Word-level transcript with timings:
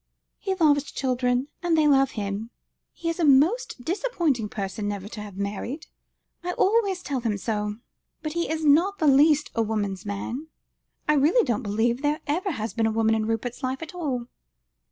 "He 0.39 0.55
loves 0.55 0.91
children, 0.91 1.47
and 1.61 1.77
they 1.77 1.87
love 1.87 2.13
him. 2.17 2.49
He 2.91 3.07
is 3.07 3.19
a 3.19 3.23
most 3.23 3.85
disappointing 3.85 4.49
person, 4.49 4.87
never 4.87 5.07
to 5.09 5.21
have 5.21 5.37
married. 5.37 5.85
I 6.43 6.53
always 6.53 7.03
tell 7.03 7.19
him 7.19 7.37
so. 7.37 7.75
But 8.23 8.33
he 8.33 8.49
is 8.49 8.65
not 8.65 8.97
the 8.97 9.05
least 9.05 9.51
a 9.53 9.61
woman's 9.61 10.03
man; 10.03 10.47
I 11.07 11.13
really 11.13 11.45
don't 11.45 11.61
believe 11.61 12.01
there 12.01 12.19
has 12.25 12.73
ever 12.73 12.75
been 12.75 12.87
a 12.87 12.91
woman 12.91 13.13
in 13.13 13.27
Rupert's 13.27 13.61
life 13.61 13.83
at 13.83 13.93
all." 13.93 14.25